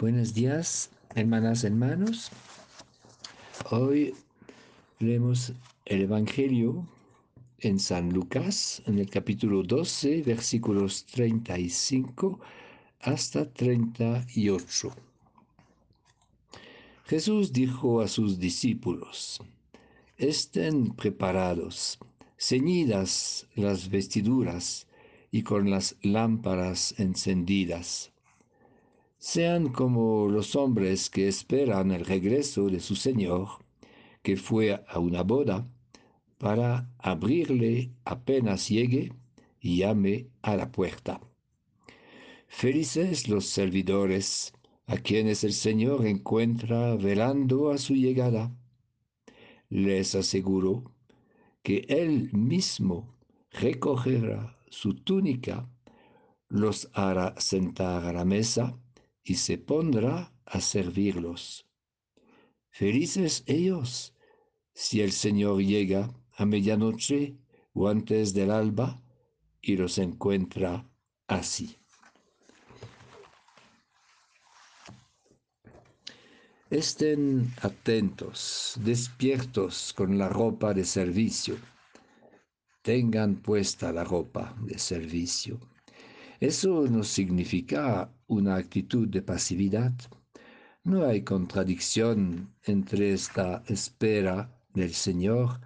Buenos 0.00 0.32
días, 0.32 0.88
hermanas, 1.14 1.62
hermanos. 1.62 2.30
Hoy 3.70 4.14
leemos 4.98 5.52
el 5.84 6.00
Evangelio 6.00 6.88
en 7.58 7.78
San 7.78 8.10
Lucas, 8.10 8.82
en 8.86 8.98
el 8.98 9.10
capítulo 9.10 9.62
12, 9.62 10.22
versículos 10.22 11.04
35 11.04 12.40
hasta 13.00 13.52
38. 13.52 14.90
Jesús 17.04 17.52
dijo 17.52 18.00
a 18.00 18.08
sus 18.08 18.38
discípulos, 18.38 19.42
estén 20.16 20.94
preparados, 20.96 21.98
ceñidas 22.38 23.48
las 23.54 23.90
vestiduras 23.90 24.86
y 25.30 25.42
con 25.42 25.68
las 25.68 25.94
lámparas 26.00 26.94
encendidas 26.98 28.10
sean 29.20 29.68
como 29.68 30.28
los 30.28 30.56
hombres 30.56 31.10
que 31.10 31.28
esperan 31.28 31.90
el 31.90 32.06
regreso 32.06 32.70
de 32.70 32.80
su 32.80 32.96
Señor, 32.96 33.48
que 34.22 34.38
fue 34.38 34.82
a 34.88 34.98
una 34.98 35.22
boda, 35.22 35.68
para 36.38 36.90
abrirle 36.98 37.92
apenas 38.06 38.70
llegue 38.70 39.12
y 39.60 39.76
llame 39.76 40.28
a 40.40 40.56
la 40.56 40.72
puerta. 40.72 41.20
Felices 42.48 43.28
los 43.28 43.44
servidores 43.44 44.54
a 44.86 44.96
quienes 44.96 45.44
el 45.44 45.52
Señor 45.52 46.06
encuentra 46.06 46.96
velando 46.96 47.70
a 47.70 47.76
su 47.76 47.94
llegada. 47.94 48.50
Les 49.68 50.14
aseguro 50.14 50.94
que 51.62 51.84
Él 51.90 52.30
mismo 52.32 53.14
recogerá 53.50 54.56
su 54.70 54.94
túnica, 54.94 55.68
los 56.48 56.88
hará 56.94 57.34
sentar 57.38 58.06
a 58.06 58.14
la 58.14 58.24
mesa, 58.24 58.78
y 59.30 59.36
se 59.36 59.58
pondrá 59.58 60.34
a 60.44 60.60
servirlos. 60.60 61.64
Felices 62.70 63.44
ellos 63.46 64.12
si 64.74 65.02
el 65.02 65.12
Señor 65.12 65.62
llega 65.62 66.12
a 66.32 66.44
medianoche 66.44 67.36
o 67.72 67.86
antes 67.86 68.34
del 68.34 68.50
alba 68.50 69.00
y 69.62 69.76
los 69.76 69.98
encuentra 69.98 70.84
así. 71.28 71.76
Estén 76.68 77.54
atentos, 77.62 78.74
despiertos 78.82 79.92
con 79.92 80.18
la 80.18 80.28
ropa 80.28 80.74
de 80.74 80.84
servicio. 80.84 81.56
Tengan 82.82 83.36
puesta 83.36 83.92
la 83.92 84.02
ropa 84.02 84.56
de 84.60 84.76
servicio. 84.76 85.69
Eso 86.40 86.86
no 86.88 87.04
significa 87.04 88.10
una 88.26 88.56
actitud 88.56 89.06
de 89.06 89.20
pasividad. 89.20 89.92
No 90.84 91.04
hay 91.04 91.20
contradicción 91.22 92.54
entre 92.64 93.12
esta 93.12 93.62
espera 93.66 94.50
del 94.72 94.94
Señor 94.94 95.60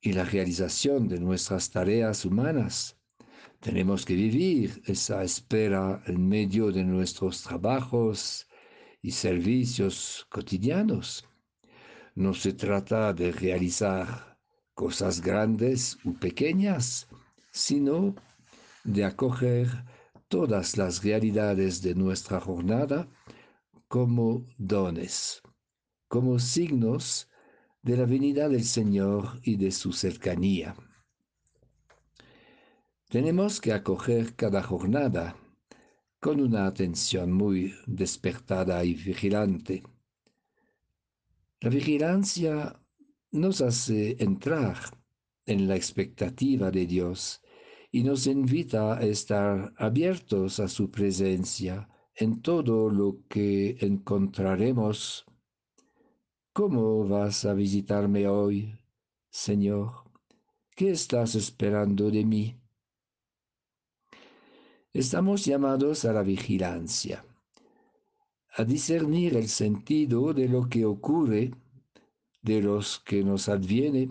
y 0.00 0.14
la 0.14 0.24
realización 0.24 1.08
de 1.08 1.20
nuestras 1.20 1.70
tareas 1.70 2.24
humanas. 2.24 2.96
Tenemos 3.60 4.06
que 4.06 4.14
vivir 4.14 4.82
esa 4.86 5.22
espera 5.22 6.02
en 6.06 6.26
medio 6.26 6.72
de 6.72 6.84
nuestros 6.84 7.42
trabajos 7.42 8.48
y 9.02 9.10
servicios 9.10 10.26
cotidianos. 10.30 11.26
No 12.14 12.32
se 12.32 12.54
trata 12.54 13.12
de 13.12 13.30
realizar 13.30 14.38
cosas 14.72 15.20
grandes 15.20 15.98
u 16.02 16.14
pequeñas, 16.14 17.08
sino 17.50 18.14
de 18.84 19.04
acoger 19.04 19.68
todas 20.34 20.76
las 20.76 21.04
realidades 21.04 21.80
de 21.80 21.94
nuestra 21.94 22.40
jornada 22.40 23.08
como 23.86 24.48
dones, 24.58 25.40
como 26.08 26.40
signos 26.40 27.30
de 27.82 27.96
la 27.98 28.04
venida 28.04 28.48
del 28.48 28.64
Señor 28.64 29.38
y 29.44 29.54
de 29.54 29.70
su 29.70 29.92
cercanía. 29.92 30.74
Tenemos 33.08 33.60
que 33.60 33.72
acoger 33.72 34.34
cada 34.34 34.60
jornada 34.60 35.36
con 36.18 36.40
una 36.40 36.66
atención 36.66 37.30
muy 37.30 37.72
despertada 37.86 38.84
y 38.84 38.94
vigilante. 38.94 39.84
La 41.60 41.70
vigilancia 41.70 42.74
nos 43.30 43.60
hace 43.60 44.16
entrar 44.18 44.78
en 45.46 45.68
la 45.68 45.76
expectativa 45.76 46.72
de 46.72 46.86
Dios 46.86 47.40
y 47.94 48.02
nos 48.02 48.26
invita 48.26 48.96
a 48.96 49.02
estar 49.02 49.72
abiertos 49.76 50.58
a 50.58 50.66
su 50.66 50.90
presencia 50.90 51.88
en 52.16 52.42
todo 52.42 52.90
lo 52.90 53.18
que 53.28 53.76
encontraremos. 53.78 55.24
¿Cómo 56.52 57.06
vas 57.06 57.44
a 57.44 57.54
visitarme 57.54 58.26
hoy, 58.26 58.76
Señor? 59.30 60.10
¿Qué 60.74 60.90
estás 60.90 61.36
esperando 61.36 62.10
de 62.10 62.24
mí? 62.24 62.60
Estamos 64.92 65.44
llamados 65.44 66.04
a 66.04 66.12
la 66.12 66.24
vigilancia, 66.24 67.24
a 68.56 68.64
discernir 68.64 69.36
el 69.36 69.46
sentido 69.46 70.34
de 70.34 70.48
lo 70.48 70.68
que 70.68 70.84
ocurre, 70.84 71.52
de 72.42 72.60
los 72.60 72.98
que 72.98 73.22
nos 73.22 73.48
adviene. 73.48 74.10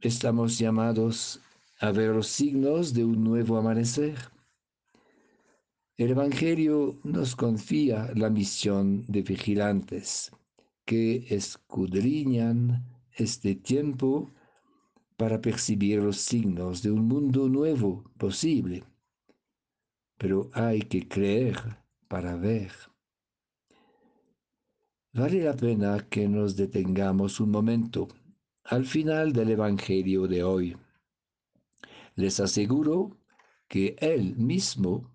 Estamos 0.00 0.58
llamados 0.58 1.40
a 1.80 1.92
ver 1.92 2.14
los 2.14 2.26
signos 2.26 2.92
de 2.92 3.04
un 3.04 3.22
nuevo 3.22 3.56
amanecer. 3.56 4.16
El 5.96 6.10
Evangelio 6.10 6.98
nos 7.04 7.36
confía 7.36 8.10
la 8.14 8.30
misión 8.30 9.04
de 9.06 9.22
vigilantes 9.22 10.30
que 10.84 11.26
escudriñan 11.28 12.84
este 13.12 13.54
tiempo 13.54 14.30
para 15.16 15.40
percibir 15.40 16.00
los 16.00 16.18
signos 16.18 16.82
de 16.82 16.90
un 16.90 17.06
mundo 17.06 17.48
nuevo 17.48 18.04
posible. 18.16 18.84
Pero 20.16 20.50
hay 20.52 20.80
que 20.80 21.06
creer 21.06 21.56
para 22.08 22.36
ver. 22.36 22.72
Vale 25.12 25.42
la 25.42 25.54
pena 25.54 26.06
que 26.08 26.28
nos 26.28 26.56
detengamos 26.56 27.40
un 27.40 27.50
momento 27.50 28.08
al 28.64 28.84
final 28.84 29.32
del 29.32 29.50
Evangelio 29.50 30.26
de 30.26 30.42
hoy 30.42 30.76
les 32.18 32.40
aseguro 32.40 33.16
que 33.68 33.94
Él 34.00 34.34
mismo, 34.36 35.14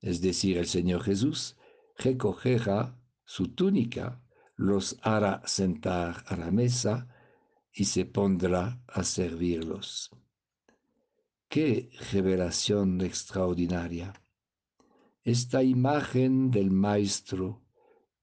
es 0.00 0.22
decir, 0.22 0.56
el 0.56 0.66
Señor 0.66 1.02
Jesús, 1.02 1.58
recogerá 1.98 2.98
su 3.26 3.48
túnica, 3.48 4.22
los 4.56 4.96
hará 5.02 5.42
sentar 5.44 6.24
a 6.26 6.36
la 6.36 6.50
mesa 6.50 7.06
y 7.70 7.84
se 7.84 8.06
pondrá 8.06 8.82
a 8.86 9.04
servirlos. 9.04 10.10
¡Qué 11.50 11.90
revelación 12.12 13.02
extraordinaria! 13.02 14.14
Esta 15.24 15.62
imagen 15.62 16.50
del 16.50 16.70
Maestro 16.70 17.60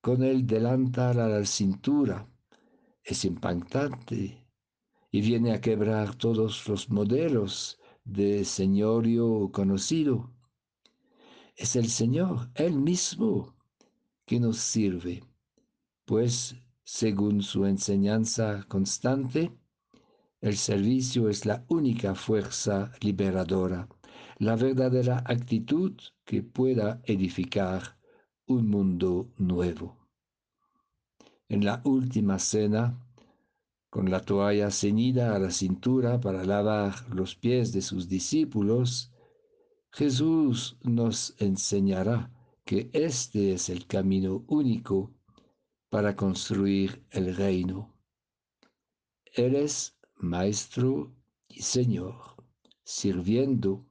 con 0.02 0.24
el 0.24 0.48
delantal 0.48 1.20
a 1.20 1.30
la 1.30 1.46
cintura 1.46 2.28
es 3.04 3.24
impactante 3.24 4.48
y 5.12 5.22
viene 5.22 5.54
a 5.54 5.62
quebrar 5.62 6.16
todos 6.16 6.68
los 6.68 6.90
modelos 6.90 7.80
de 8.06 8.46
señorio 8.46 9.50
conocido. 9.52 10.32
Es 11.56 11.76
el 11.76 11.90
Señor, 11.90 12.50
Él 12.56 12.80
mismo, 12.80 13.56
que 14.26 14.40
nos 14.40 14.58
sirve, 14.58 15.24
pues 16.06 16.56
según 16.84 17.42
su 17.42 17.66
enseñanza 17.66 18.64
constante, 18.68 19.52
el 20.40 20.56
servicio 20.56 21.30
es 21.30 21.46
la 21.46 21.66
única 21.68 22.14
fuerza 22.14 22.92
liberadora, 23.02 23.88
la 24.38 24.56
verdadera 24.56 25.24
actitud 25.26 25.94
que 26.24 26.44
pueda 26.44 27.02
edificar 27.06 27.98
un 28.46 28.70
mundo 28.70 29.32
nuevo. 29.38 29.98
En 31.50 31.66
la 31.66 31.82
última 31.84 32.38
cena, 32.38 33.05
con 33.96 34.12
la 34.12 34.20
toalla 34.20 34.72
ceñida 34.72 35.34
a 35.34 35.40
la 35.40 35.52
cintura 35.52 36.20
para 36.20 36.44
lavar 36.44 37.08
los 37.16 37.34
pies 37.34 37.72
de 37.72 37.82
sus 37.82 38.10
discípulos, 38.10 39.14
Jesús 39.90 40.78
nos 40.82 41.34
enseñará 41.40 42.30
que 42.66 42.90
este 42.92 43.54
es 43.54 43.70
el 43.70 43.88
camino 43.88 44.44
único 44.50 45.14
para 45.90 46.14
construir 46.14 47.06
el 47.10 47.38
reino. 47.38 47.98
Él 49.32 49.56
es 49.56 49.98
Maestro 50.18 51.16
y 51.48 51.62
Señor, 51.62 52.36
sirviendo, 52.84 53.88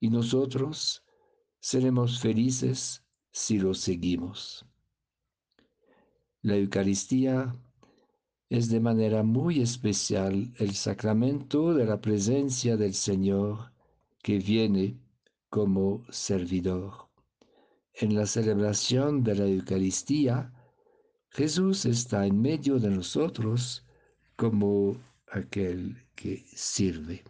y 0.00 0.10
nosotros 0.10 1.02
seremos 1.60 2.20
felices 2.20 3.06
si 3.32 3.58
lo 3.58 3.72
seguimos. 3.72 4.66
La 6.42 6.56
Eucaristía 6.56 7.58
es 8.50 8.70
de 8.70 8.80
manera 8.80 9.22
muy 9.22 9.60
especial 9.60 10.52
el 10.58 10.74
sacramento 10.74 11.74
de 11.74 11.84
la 11.84 12.00
presencia 12.00 12.76
del 12.76 12.94
Señor 12.94 13.72
que 14.22 14.38
viene 14.38 14.96
como 15.50 16.04
servidor. 16.10 17.08
en 18.00 18.14
la 18.14 18.26
celebración 18.26 19.24
de 19.24 19.34
la 19.34 19.46
Eucaristía, 19.46 20.52
Jesús 21.30 21.84
está 21.84 22.26
en 22.26 22.40
medio 22.40 22.78
de 22.78 22.90
nosotros 22.90 23.84
como 24.36 24.96
aquel 25.32 26.06
que 26.14 26.44
sirve. 26.54 27.24